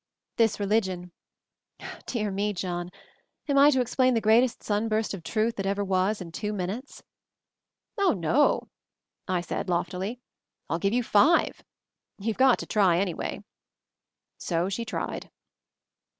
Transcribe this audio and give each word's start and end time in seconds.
"This 0.37 0.59
religion 0.59 1.11
Dear 2.07 2.31
me, 2.31 2.53
John! 2.53 2.89
am 3.47 3.59
I 3.59 3.69
to 3.69 3.81
explain 3.81 4.15
the 4.15 4.19
greatest 4.19 4.63
sunburst 4.63 5.13
of 5.13 5.21
truth 5.21 5.57
that 5.57 5.61
that 5.63 5.69
ever 5.69 5.83
was— 5.83 6.19
in 6.21 6.31
two 6.31 6.51
minutes?" 6.53 7.03
"Oh, 7.99 8.11
no," 8.13 8.69
I 9.27 9.41
said 9.41 9.69
loftily. 9.69 10.19
"I'll 10.71 10.79
give 10.79 10.93
you 10.93 11.03
five! 11.03 11.61
You've 12.17 12.37
got 12.39 12.57
to 12.57 12.65
try, 12.65 12.97
anyway." 12.97 13.43
So 14.39 14.69
she 14.69 14.85
tried. 14.85 15.29